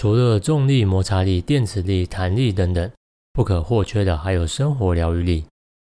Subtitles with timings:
[0.00, 2.88] 除了重力、摩擦力、电磁力、弹力等等，
[3.32, 5.44] 不可或缺的还有生活疗愈力。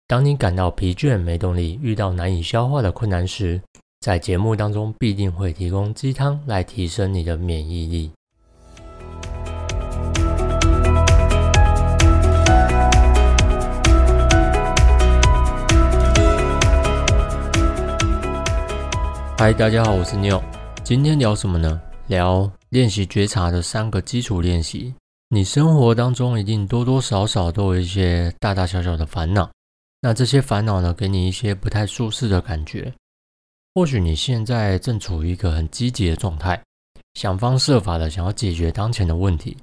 [0.07, 3.61] 当你感到疲倦、没动力，遇到难以消化的困难时，
[3.99, 8.11] 在节目当中必定会提供鸡汤来提升你的免疫力。
[19.37, 20.41] 嗨，大家好，我是 Neil。
[20.81, 21.81] 今天聊什么呢？
[22.07, 24.93] 聊练习觉察的三个基础练习。
[25.27, 29.49] 你生活当中一定多多少少都有一些大大小小的烦恼。
[29.99, 32.93] 那这些烦恼呢，给你一些不太舒适的感觉。
[33.73, 36.61] 或许你现在正处于一个很积极的状态，
[37.15, 39.57] 想方设法的想要解决当前的问题；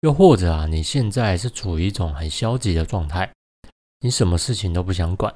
[0.00, 3.30] 又或者啊，你现在是处于一种很消极的状态，
[4.00, 5.32] 你什么事情都不想管。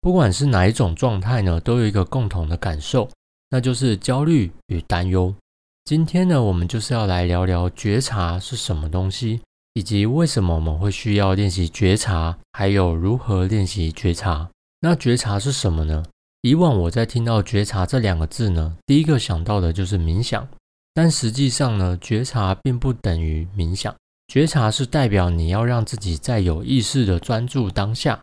[0.00, 3.08] 不管是哪一种状态呢，都有一个共同的感受，
[3.48, 5.32] 那就是焦虑与担忧。
[5.88, 9.40] 今天呢，我们就是要来聊聊觉察是什么东西，
[9.72, 14.50] 以及为什么我们会需要练习觉察，还有如何练习觉察。
[14.82, 16.04] 那觉察是什么呢？
[16.42, 20.46] 以往我在听到觉察这两个字呢，第一个想到的就是冥想，
[20.92, 23.94] 但实际上呢，觉察并不等于冥想。
[24.26, 28.20] 觉察是代表你要让自己在有意识的专注当下，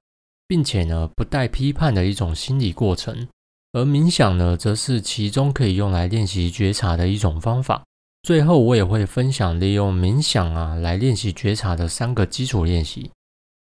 [0.48, 3.28] 并且呢，不带批判的一种心理过程。
[3.76, 7.84] 而冥想呢，则是其中可以用来练习觉察的一种方法。
[8.24, 13.12] 最后，我也会分享利用冥想啊来练习觉察的三个基础练习。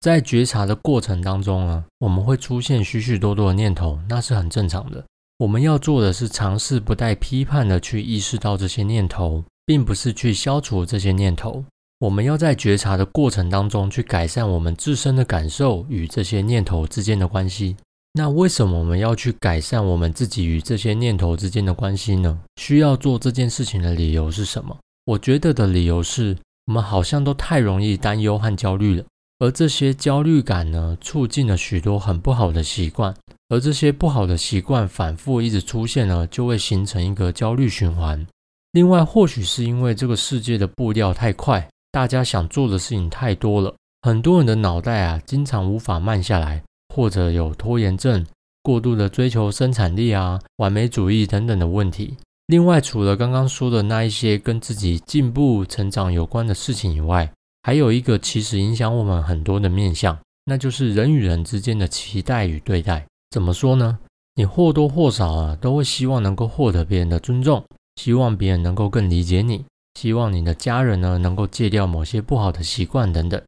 [0.01, 5.05] 在觉察的过程当中呢，我们会出现许许多多的念头，那是很正常的。
[5.39, 11.65] 我们要做的是尝试不带批判的去意识到这些念头，并不是去消除这些念头。
[11.99, 17.75] 我们要在觉察的过程当中去改善我们自身的感受与这些念头之间的关系。
[18.17, 22.41] 那为什么我们要去改善我们自己与这些念头之间的关系呢？
[22.55, 24.79] 需要做这件事情的理由是什么？
[25.07, 29.05] 我觉得的理由是我们好像都太容易担忧和焦虑了，
[29.41, 33.13] 而这些焦虑感呢，促进了许多很不好的习惯，
[33.49, 38.25] 而这些不好的习惯反复一直出现呢，就会形成一个焦虑循环。
[38.71, 46.63] 另外，或许是因为这个世界的步调太快，大家想做的事情太多了，很多人的脑袋啊，经常无法慢下来。
[46.95, 48.25] 或者有拖延症、
[48.63, 52.17] 过度的追求生产力啊、完美主义等等的问题。
[52.47, 57.29] 另外，除了刚刚说的那一些跟自己进步、成长有关的事情以外，
[57.65, 63.05] 还有一个其实影响我们很多的面向，那就是人与人之间的期待与对待。
[63.31, 63.99] 怎么说呢？
[64.37, 67.65] 你或多或少啊，都会希望能够获得别人的尊重，
[67.97, 69.65] 希望别人能够更理解你，
[69.99, 73.43] 希望你的家人呢能够戒掉某些不好的习惯等等。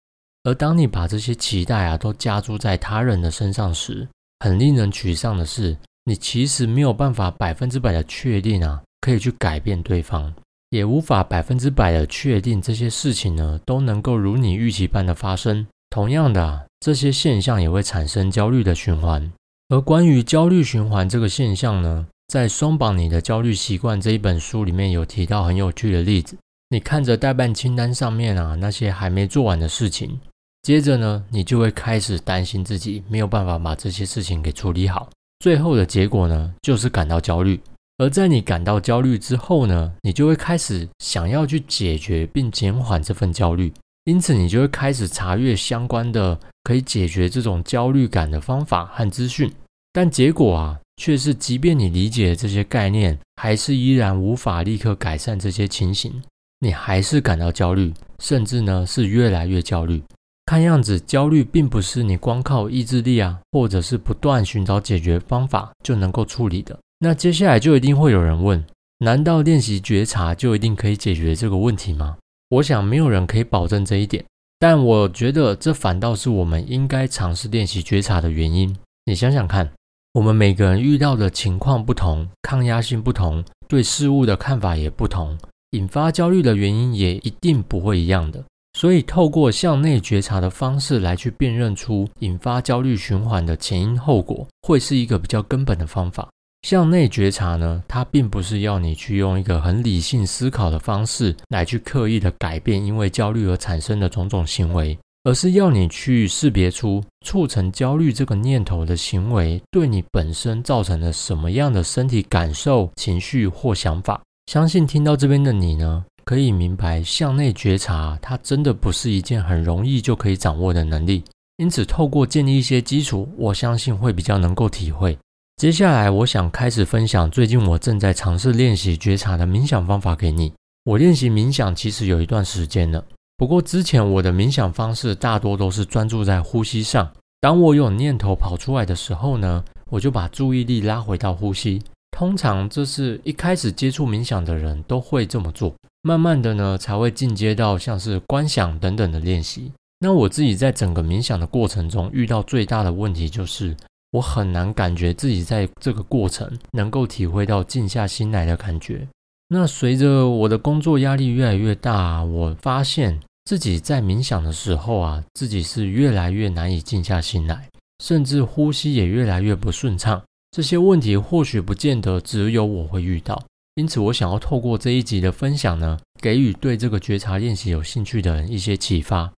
[0.47, 4.07] 而当你把这些期待啊都加注在他人的身上时，
[4.39, 10.33] 很令人沮丧的是，你其实没有办法百分之百的确定啊，可以去改变对方，
[10.71, 15.67] 也无法百分之百的确定这些事情呢都能够如你预期般的发生。
[15.91, 19.29] 同样的啊，这些现象也会产生焦虑的循环。
[19.69, 26.37] 而关于焦虑循环这个现象呢，在《松绑你的焦虑习惯》这一本书里面有提到很有趣的例子。
[26.69, 30.21] 你看着代办清单上面啊那些还没做完的事情。
[30.67, 37.61] 接着呢，你就会开始担心自己没有办法把这些事情给处理好，最后的结果呢，就是感到焦虑。
[37.99, 43.73] 而在你感到焦虑之后呢，你就会开始想要去解决并减缓这份焦虑，
[44.07, 49.49] 因此你就会开始查阅相关的可以解决这种焦虑感的方法和资讯。
[49.93, 56.21] 但结果啊，却是即便你理解这些概念，还是依然无法立刻改善这些情形，
[56.59, 60.03] 你还是感到焦虑，甚至呢是越来越焦虑。
[60.47, 66.79] 看样子，焦虑并不是你光靠意志力啊，或者是不断寻找解决方法就能够处理的。
[67.01, 68.65] 那接下来就一定会有人问：
[68.99, 72.17] 难道练习觉察就一定可以解决这个问题吗？
[72.51, 74.25] 我想没有人可以保证这一点，
[74.61, 78.75] 但我觉得这反倒是我们应该尝试练习觉察的原因。
[79.05, 79.73] 你想想看，
[80.13, 85.37] 我们每个人遇到的情况不同，抗压性不同，对事物的看法也不同，
[85.73, 88.45] 引发焦虑的原因也一定不会一样的。
[88.77, 96.29] 所以，透过向内觉察的方式来去辨认出引发焦虑循环的前因后果，会是一个比较根本的方法。
[96.61, 114.21] 向内觉察呢，它并不是要你去用一个很理性思考的方式来去刻意的改变因为焦虑而产生的种种行为，而是要你去识别出促成焦虑这个念头的行为对你本身造成了什么样的身体感受、情绪或想法。
[114.53, 116.05] 相信听到这边的你呢。
[116.27, 121.23] 可以明白，向内觉察，它真的不是一件很容易就可以掌握的能力。
[121.59, 125.17] 因此，透过建立一些基础，我相信会比较能够体会。
[125.57, 130.53] 接下来，我想开始分享最近我正在尝试练习觉察的冥想方法给你。
[130.85, 133.05] 我练习冥想其实有一段时间了，
[133.37, 137.09] 不过之前我的冥想方式大多都是专注在呼吸上。
[137.41, 141.81] 当我有念头跑出来的时候呢，我就把注意力拉回到呼吸。
[142.11, 145.73] 通常这是一开始接触冥想的人都会这么做，
[146.07, 149.73] 慢慢的呢才会进阶到像是观想等等的练习。
[149.99, 153.77] 那我自己在整个冥想的过程中遇到最大的问题就是，
[154.13, 159.05] 我很难感觉自己在这个过程能够体会到静下心来的感觉。
[159.49, 167.69] 那随着我的工作压力越来越大，我发现自己在冥想的时候啊，自己是越来越难以静下心来，
[168.05, 170.23] 甚至呼吸也越来越不顺畅。
[170.53, 173.43] 这些问题或许不见得只有我会遇到，
[173.77, 179.31] 因此我想要透过这一集的分享呢，给予对这个觉察练习有兴趣的人一些启发。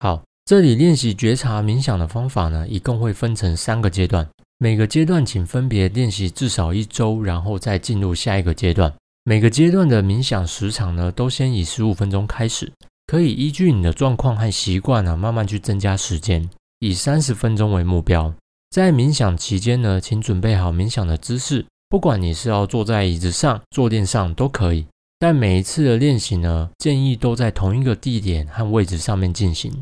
[0.00, 4.28] 好，这里练习觉察冥想的方法呢，一共会分成三个阶段，
[4.58, 8.92] 每个阶段请分别练习至少一周，然后再进入下一个阶段。
[9.24, 12.70] 每个阶段的冥想时长呢，都先以十五分钟开始，
[13.06, 16.48] 可以依据你的状况和习惯呢，慢慢去增加时间，
[16.80, 18.34] 以三十分钟为目标。
[18.70, 24.86] 在冥想期间呢，请准备好冥想的姿势，不管你是要坐在椅子上、坐垫上都可以。
[25.18, 29.72] 但每一次的练习呢，建议都在同一个地点和位置上面进行。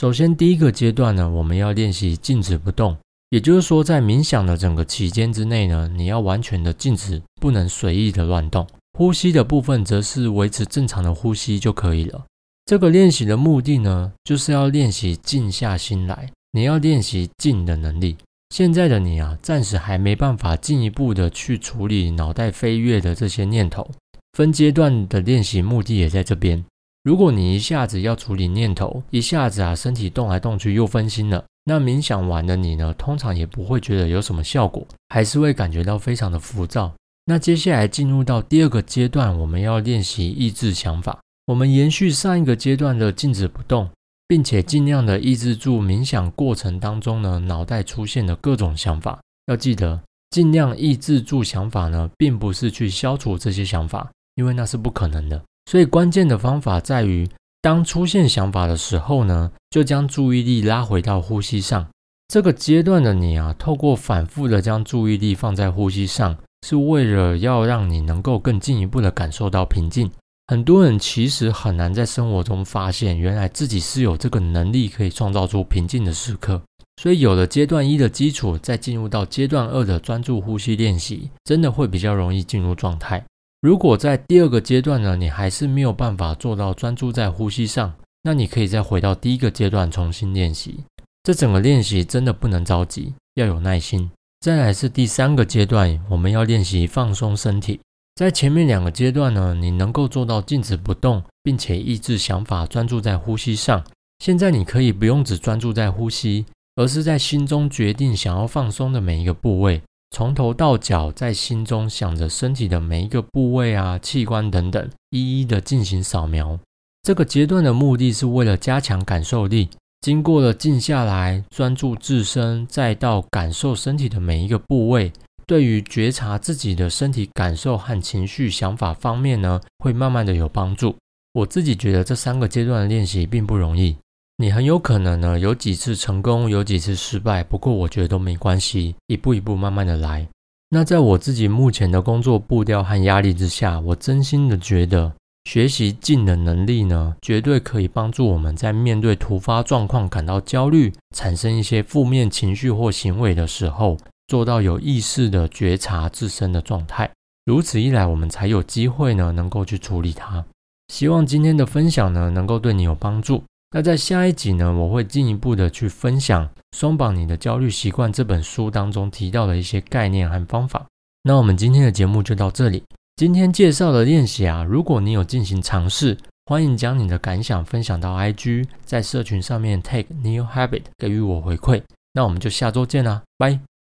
[0.00, 2.96] 首先，第一个阶段呢，我们要练习静止不动，
[3.30, 8.66] 也就是说，在冥想的整个期间之内呢，你要完全的静止，不能随意的乱动。
[8.98, 12.24] 呼吸的部分则是维持正常的呼吸就可以了。
[12.66, 18.16] 这个练习的目的呢，就是要练习静下心来，你要练习静的能力。
[18.54, 23.90] 现在的你啊，暂时还没办法进一步的去处理脑袋飞跃的这些念头。
[24.34, 26.64] 分阶段的练习目的也在这边。
[27.02, 36.92] 如果你一下子要处理念头，一下子啊身体动来动去又分心了，那冥想完的你呢，通常也不会觉得有什么效果，还是会感觉到非常的浮躁。
[37.24, 41.18] 那接下来进入到第二个阶段，我们要练习抑制想法。
[41.46, 43.90] 我们延续上一个阶段的静止不动，
[44.34, 49.20] 并且尽量的抑制住冥想过程当中呢脑袋出现的各种想法。
[49.46, 54.10] 要记得，尽量抑制住想法呢，并不是去消除这些想法。
[54.34, 55.40] 因为那是不可能的，
[55.70, 57.28] 所以关键的方法在于，
[57.62, 61.86] 当出现想法的时候呢，就将注意力拉回到呼吸上。
[62.26, 66.36] 这个阶段的你啊，透过反复的将注意力放在呼吸上，
[66.66, 70.10] 是为了要让你能够更进一步的感受到平静。
[70.46, 76.60] 很多人其实很难在生活中发现，原来自己是有这个能力可以创造出平静的时刻。
[77.00, 83.24] 所以有了阶段一的基础，再进入到阶段二的专注呼吸练习，真的会比较容易进入状态。
[83.62, 90.84] 如果在第二个阶段呢，你还是没有办法做到专注在呼吸上，那你可以再回到第一个阶段重新练习。
[91.22, 94.10] 这整个练习真的不能着急，要有耐心。
[94.40, 97.80] 再来是第三个阶段，我们要练习放松身体。
[98.14, 103.84] 在前面两个阶段呢，你能够做到静止不动，并且抑制想法，专注在呼吸上。
[104.20, 106.46] 现在你可以不用只专注在呼吸，
[106.76, 109.82] 而是在心中决定想要放松的每一个部位。
[110.14, 116.56] 从头到脚，在心中想着身体的每一个部位啊、器官等等，一一的进行扫描。
[117.02, 119.68] 这个阶段的目的是为了加强感受力。
[120.00, 125.10] 经过了静下来、专注自身，再到感受身体的每一个部位，
[125.46, 130.96] 对于觉察自己的身体感受和情绪、想法方面呢，会慢慢的有帮助。
[131.32, 133.96] 我自己觉得这三个阶段的练习并不容易。
[134.36, 137.44] 你很有可能呢，有几次成功，有几次失败。
[137.44, 140.26] 不过我觉得都没关系，一步一步慢慢的来。
[140.70, 145.12] 那在我自己目前的工作步调和压力之下，我真心的觉得
[145.44, 157.10] 学习静的能力呢，绝对可以帮助我们在面对突发状况感到焦虑、产生一些负面情绪或行为的时候，做到有意识的觉察自身的状态。
[157.44, 160.44] 如此一来，我们才有机会呢，能够去处理它。
[160.88, 163.42] 希望今天的分享呢，能够对你有帮助。
[163.70, 170.86] 那在下一集呢，我会进一步的去分享《松绑你的焦虑习惯》这本书当中提到的一些概念和方法。
[171.22, 172.82] 那我们今天的节目就到这里。
[173.16, 176.16] 今天介绍的练习啊，如果你有进行尝试，
[176.46, 181.82] 欢迎将你的感想分享到 IG，在社群上面 take new habit 给予我回馈。
[182.12, 183.73] 那我们就下周见啦，拜。